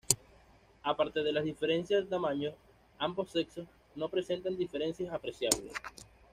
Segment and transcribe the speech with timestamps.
[0.81, 2.53] Aparte de las diferencias de tamaño,
[2.97, 5.73] ambos sexos no presentan diferencias apreciables.